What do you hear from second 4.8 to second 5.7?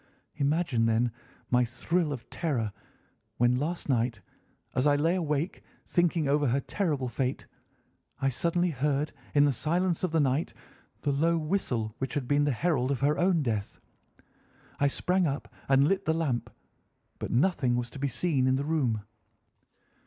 I lay awake,